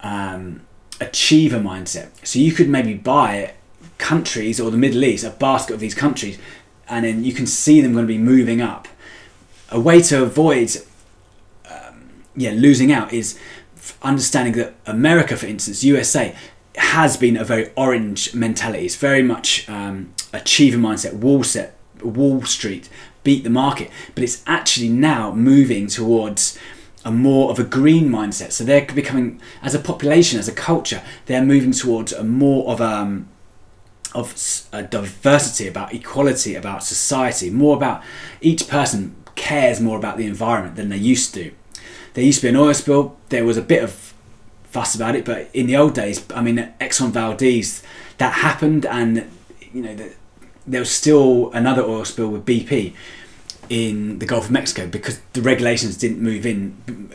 [0.00, 0.60] um,
[1.00, 2.10] achiever mindset.
[2.26, 3.54] So you could maybe buy
[3.98, 6.38] countries or the Middle East, a basket of these countries,
[6.88, 8.88] and then you can see them going to be moving up.
[9.70, 10.76] A way to avoid
[11.68, 13.38] um, yeah, losing out is
[14.02, 16.34] understanding that America, for instance, USA,
[16.76, 18.86] has been a very orange mentality.
[18.86, 22.88] It's very much um, achiever mindset, Wall set, Wall Street,
[23.24, 26.58] beat the market, but it's actually now moving towards
[27.10, 28.52] more of a green mindset.
[28.52, 32.80] So they're becoming, as a population, as a culture, they're moving towards a more of
[32.80, 33.28] a um,
[34.14, 34.34] of
[34.72, 38.02] a diversity, about equality, about society, more about
[38.40, 41.52] each person cares more about the environment than they used to.
[42.14, 43.16] There used to be an oil spill.
[43.28, 44.14] There was a bit of
[44.64, 47.82] fuss about it, but in the old days, I mean, Exxon Valdez,
[48.18, 49.30] that happened, and
[49.72, 50.14] you know, the,
[50.66, 52.94] there was still another oil spill with BP
[53.68, 57.10] in the Gulf of Mexico because the regulations didn't move in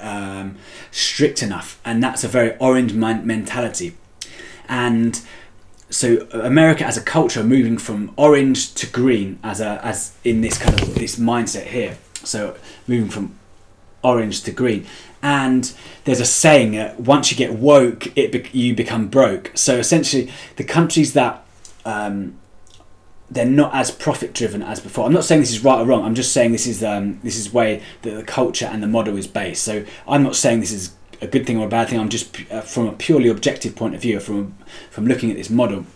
[0.00, 0.56] um,
[0.90, 3.96] strict enough, and that's a very orange mentality.
[4.68, 5.20] And
[5.90, 10.58] so America as a culture moving from orange to green as a as in this
[10.58, 11.98] kind of this mindset here.
[12.24, 13.34] So moving from
[14.02, 14.86] orange to green,
[15.22, 15.72] and
[16.04, 19.52] there's a saying: uh, once you get woke, it be- you become broke.
[19.54, 21.44] So essentially, the countries that
[21.84, 22.38] um,
[23.32, 25.06] they're not as profit driven as before.
[25.06, 26.04] I'm not saying this is right or wrong.
[26.04, 29.16] I'm just saying this is um, this is way that the culture and the model
[29.16, 29.64] is based.
[29.64, 31.98] So I'm not saying this is a good thing or a bad thing.
[31.98, 34.56] I'm just uh, from a purely objective point of view, from
[34.90, 35.86] from looking at this model.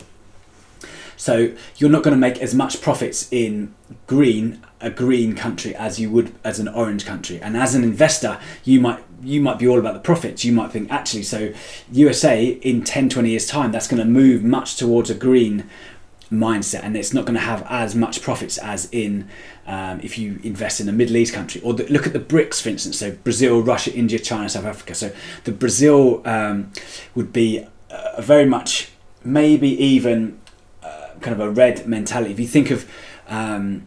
[1.19, 3.75] So you're not going to make as much profits in
[4.07, 7.41] green a green country as you would as an orange country.
[7.41, 10.45] And as an investor, you might you might be all about the profits.
[10.45, 11.53] You might think actually, so
[11.91, 15.69] USA in 10, 20 years time, that's going to move much towards a green
[16.31, 19.29] mindset and it's not going to have as much profits as in
[19.67, 21.61] um, if you invest in a Middle East country.
[21.63, 24.95] Or the, look at the BRICS for instance so Brazil Russia India China South Africa.
[24.95, 25.13] So
[25.45, 26.73] the Brazil um,
[27.15, 28.91] would be a very much
[29.25, 30.41] maybe even
[30.83, 32.33] uh, kind of a red mentality.
[32.33, 32.91] If you think of
[33.29, 33.87] um,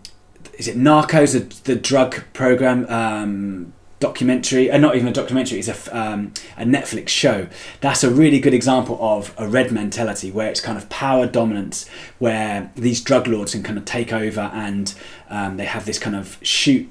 [0.57, 5.59] is it Narcos the, the drug program um, documentary, and uh, not even a documentary,
[5.59, 7.47] it's a, um, a Netflix show.
[7.81, 11.87] That's a really good example of a red mentality where it's kind of power dominance,
[12.17, 14.93] where these drug lords can kind of take over and
[15.29, 16.89] um, they have this kind of shoot,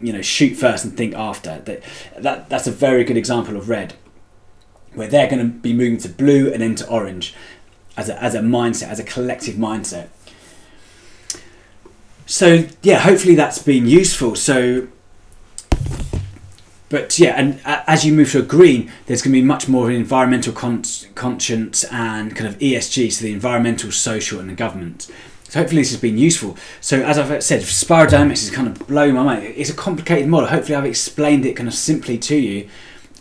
[0.00, 1.60] you know, shoot first and think after.
[1.60, 1.82] That,
[2.18, 3.94] that That's a very good example of red,
[4.94, 7.34] where they're going to be moving to blue and then to orange
[7.96, 10.08] as a, as a mindset, as a collective mindset.
[12.26, 14.36] So yeah, hopefully that's been useful.
[14.36, 14.88] So
[16.92, 19.84] but yeah, and as you move to a green, there's going to be much more
[19.84, 24.54] of an environmental con- conscience and kind of ESG, so the environmental, social, and the
[24.54, 25.10] government.
[25.48, 26.58] So hopefully this has been useful.
[26.82, 29.54] So as I've said, spiral dynamics is kind of blowing my mind.
[29.56, 30.50] It's a complicated model.
[30.50, 32.68] Hopefully I've explained it kind of simply to you,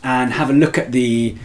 [0.04, 1.38] and have a look at the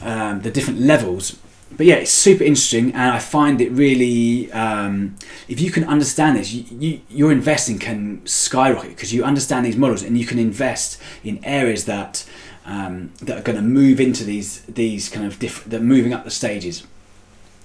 [0.00, 1.38] um, the different levels
[1.76, 4.50] but yeah, it's super interesting, and I find it really.
[4.52, 5.16] Um,
[5.48, 9.76] if you can understand this, you, you, your investing can skyrocket because you understand these
[9.76, 12.28] models, and you can invest in areas that
[12.64, 15.70] um, that are going to move into these these kind of different.
[15.70, 16.84] They're moving up the stages.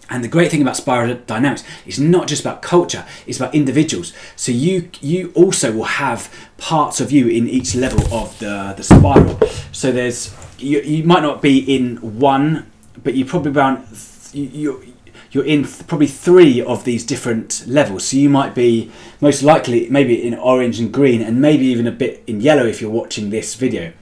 [0.10, 4.14] And the great thing about spiral dynamics is not just about culture; it's about individuals.
[4.36, 8.84] So you you also will have parts of you in each level of the the
[8.84, 9.40] spiral.
[9.72, 12.70] So there's you, you might not be in one
[13.02, 13.88] but you probably around
[14.34, 14.94] you
[15.34, 18.06] you're in probably three of these different levels.
[18.06, 21.92] So you might be most likely maybe in orange and green, and maybe even a
[21.92, 23.94] bit in yellow if you're watching this video,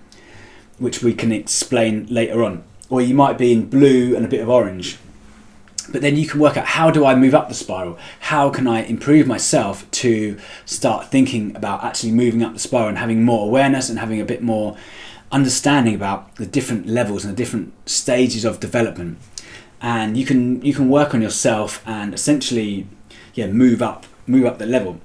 [0.78, 2.64] which we can explain later on.
[2.90, 4.98] Or you might be in blue and a bit of orange.
[5.90, 7.98] But then you can work out how do I move up the spiral?
[8.20, 12.98] How can I improve myself to start thinking about actually moving up the spiral and
[12.98, 14.78] having more awareness and having a bit more
[15.32, 19.18] understanding about the different levels and the different stages of development.
[19.82, 22.88] And you can you can work on yourself and essentially
[23.34, 25.00] yeah move up move up the level.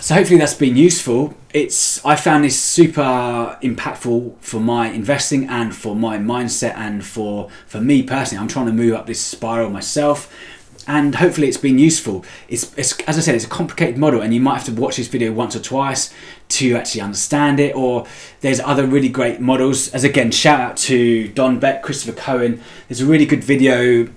[0.00, 1.34] So hopefully that's been useful.
[1.52, 7.50] It's i found this super impactful for my investing and for my mindset and for
[7.66, 8.40] for me personally.
[8.42, 10.32] I'm trying to move up this spiral myself
[10.86, 12.24] and hopefully it's been useful.
[12.48, 14.96] It's, it's, as I said, it's a complicated model, and you might have to watch
[14.96, 16.12] this video once or twice
[16.50, 17.74] to actually understand it.
[17.74, 18.06] Or
[18.40, 19.88] there's other really great models.
[19.94, 22.60] As again, shout out to Don Beck, Christopher Cowan.
[22.88, 24.08] There's a really good video,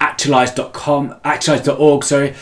[0.00, 2.04] actualize.com, actualize.org.
[2.04, 2.34] Sorry,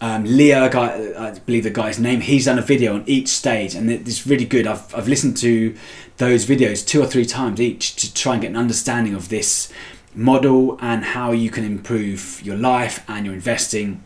[0.00, 2.20] um, Leo, guy, I believe the guy's name.
[2.20, 4.66] He's done a video on each stage, and it's really good.
[4.66, 5.76] I've I've listened to
[6.18, 9.72] those videos two or three times each to try and get an understanding of this
[10.18, 14.02] model and how you can improve your life and your investing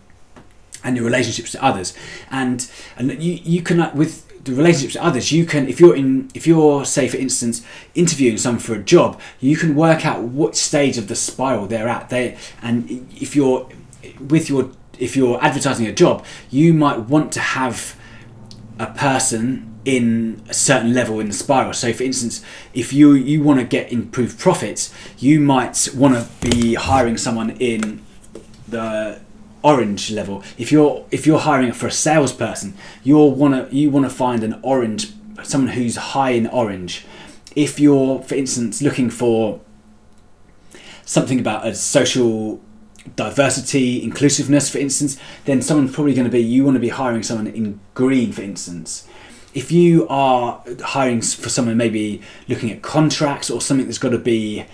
[0.84, 1.94] and your relationships to others.
[2.30, 5.94] And and you you can uh, with the relationships to others you can if you're
[5.94, 10.20] in if you're say for instance interviewing someone for a job you can work out
[10.20, 12.10] what stage of the spiral they're at.
[12.10, 13.68] They and if you're
[14.20, 17.96] with your if you're advertising a job you might want to have
[18.78, 21.72] a person in a certain level in the spiral.
[21.72, 22.42] So, for instance,
[22.74, 27.50] if you you want to get improved profits, you might want to be hiring someone
[27.50, 28.00] in
[28.68, 29.20] the
[29.62, 30.42] orange level.
[30.58, 35.12] If you're if you're hiring for a salesperson, you'll wanna you wanna find an orange
[35.42, 37.04] someone who's high in orange.
[37.54, 39.60] If you're, for instance, looking for
[41.04, 42.60] something about a social
[43.16, 47.22] diversity, inclusiveness, for instance, then someone's probably going to be you want to be hiring
[47.22, 49.06] someone in green, for instance.
[49.54, 54.18] If you are hiring for someone maybe looking at contracts or something that's got to
[54.18, 54.64] be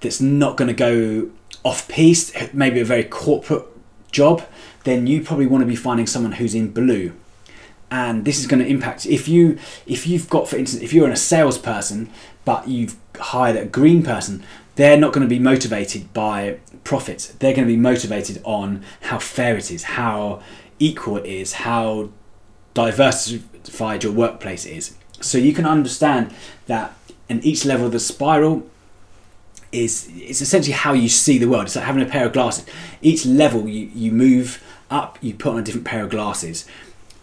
[0.00, 1.30] that's not going to go
[1.64, 3.64] off piece, eh, maybe a very corporate
[4.12, 4.42] job,
[4.84, 7.12] then you probably want to be finding someone who's in blue.
[7.90, 11.10] And this is going to impact if you if you've got for instance if you're
[11.10, 12.08] a salesperson
[12.44, 14.44] but you've hired a green person,
[14.76, 19.18] they're not going to be motivated by profits They're going to be motivated on how
[19.18, 20.42] fair it is, how
[20.78, 22.10] equal it is, how
[22.86, 24.96] diversified your workplace is.
[25.20, 26.34] So you can understand
[26.66, 26.94] that
[27.28, 28.68] in each level of the spiral
[29.72, 31.66] is it's essentially how you see the world.
[31.66, 32.66] It's like having a pair of glasses.
[33.02, 36.66] Each level you, you move up, you put on a different pair of glasses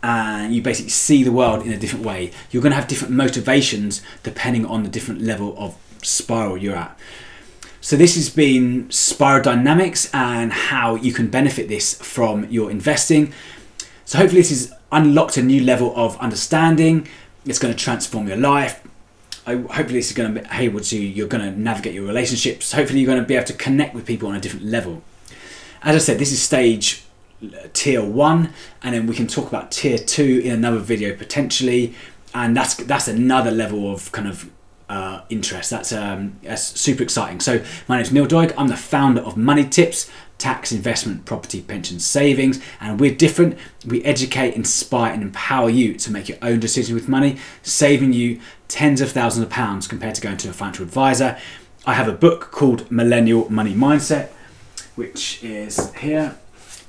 [0.03, 2.31] and you basically see the world in a different way.
[2.51, 6.97] You're going to have different motivations depending on the different level of spiral you're at.
[7.81, 13.33] So this has been Spiral Dynamics and how you can benefit this from your investing.
[14.07, 17.09] So hopefully this has unlocked a new level of understanding.
[17.45, 18.81] It's going to transform your life.
[19.45, 22.71] I, hopefully this is going to be able to you're going to navigate your relationships.
[22.71, 25.03] Hopefully you're going to be able to connect with people on a different level.
[25.83, 27.03] As I said, this is stage
[27.73, 31.93] tier one, and then we can talk about tier two in another video potentially.
[32.33, 34.49] And that's that's another level of kind of
[34.89, 35.69] uh, interest.
[35.69, 37.39] That's, um, that's super exciting.
[37.39, 38.53] So my name is Neil Doig.
[38.57, 43.57] I'm the founder of Money Tips, tax, investment, property, pension, savings, and we're different.
[43.85, 48.39] We educate, inspire, and empower you to make your own decisions with money, saving you
[48.67, 51.37] tens of thousands of pounds compared to going to a financial advisor.
[51.85, 54.29] I have a book called Millennial Money Mindset,
[54.95, 56.37] which is here.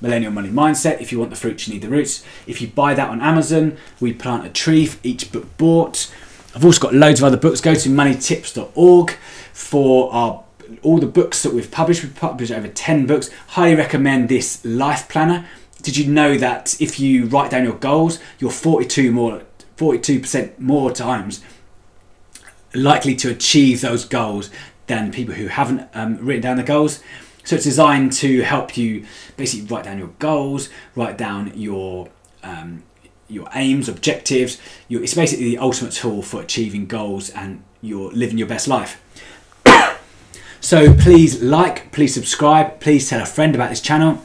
[0.01, 1.01] Millennial Money Mindset.
[1.01, 2.23] If you want the fruits, you need the roots.
[2.47, 6.13] If you buy that on Amazon, we plant a tree for each book bought.
[6.55, 7.61] I've also got loads of other books.
[7.61, 9.11] Go to moneytips.org
[9.53, 10.43] for our
[10.81, 12.03] all the books that we've published.
[12.03, 13.29] We've published over 10 books.
[13.49, 15.47] Highly recommend this life planner.
[15.81, 19.43] Did you know that if you write down your goals, you're 42 more
[19.77, 21.41] 42% more times
[22.73, 24.49] likely to achieve those goals
[24.87, 27.01] than people who haven't um, written down the goals.
[27.43, 29.05] So it's designed to help you
[29.37, 32.09] basically write down your goals, write down your
[32.43, 32.83] um,
[33.27, 34.59] your aims, objectives.
[34.87, 39.01] Your, it's basically the ultimate tool for achieving goals and you're living your best life.
[40.61, 44.21] So please like, please subscribe, please tell a friend about this channel.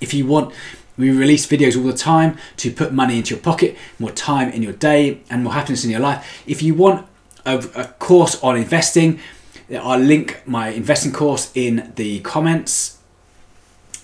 [0.00, 0.54] If you want,
[0.96, 4.62] we release videos all the time to put money into your pocket, more time in
[4.62, 6.42] your day, and more happiness in your life.
[6.46, 7.06] If you want
[7.44, 9.20] a, a course on investing,
[9.70, 12.98] I'll link my investing course in the comments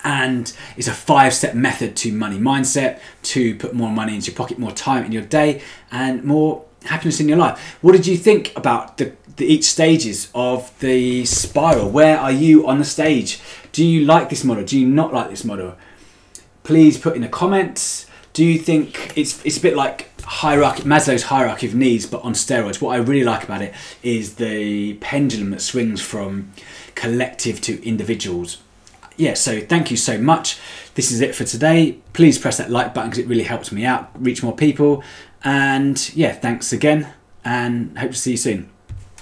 [0.04, 4.36] and it's a five step method to money mindset to put more money into your
[4.36, 7.78] pocket, more time in your day, and more happiness in your life.
[7.82, 11.90] What did you think about the, the each stages of the spiral?
[11.90, 13.40] Where are you on the stage?
[13.72, 14.64] Do you like this model?
[14.64, 15.76] Do you not like this model?
[16.62, 18.06] Please put in the comments.
[18.32, 22.32] Do you think it's it's a bit like hierarchy Maslow's hierarchy of needs, but on
[22.32, 22.80] steroids?
[22.80, 26.52] What I really like about it is the pendulum that swings from
[26.94, 28.58] collective to individuals
[29.16, 30.58] yeah, so thank you so much.
[30.94, 31.98] This is it for today.
[32.12, 35.02] Please press that like button because it really helps me out, reach more people.
[35.42, 37.08] And yeah, thanks again,
[37.44, 38.70] and hope to see you soon.